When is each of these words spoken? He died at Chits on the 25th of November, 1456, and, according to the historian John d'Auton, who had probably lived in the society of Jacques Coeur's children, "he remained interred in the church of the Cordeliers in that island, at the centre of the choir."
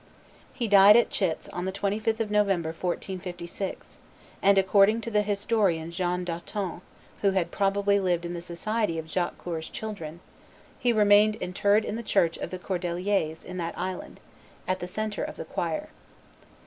He 0.55 0.67
died 0.67 0.97
at 0.97 1.11
Chits 1.11 1.47
on 1.49 1.65
the 1.65 1.71
25th 1.71 2.19
of 2.19 2.31
November, 2.31 2.69
1456, 2.69 3.99
and, 4.41 4.57
according 4.57 4.99
to 5.01 5.11
the 5.11 5.21
historian 5.21 5.91
John 5.91 6.25
d'Auton, 6.25 6.81
who 7.21 7.29
had 7.33 7.51
probably 7.51 7.99
lived 7.99 8.25
in 8.25 8.33
the 8.33 8.41
society 8.41 8.97
of 8.97 9.05
Jacques 9.07 9.37
Coeur's 9.37 9.69
children, 9.69 10.19
"he 10.79 10.91
remained 10.91 11.35
interred 11.35 11.85
in 11.85 11.97
the 11.97 12.01
church 12.01 12.35
of 12.39 12.49
the 12.49 12.57
Cordeliers 12.57 13.45
in 13.45 13.57
that 13.57 13.77
island, 13.77 14.19
at 14.67 14.79
the 14.79 14.87
centre 14.87 15.23
of 15.23 15.35
the 15.35 15.45
choir." 15.45 15.89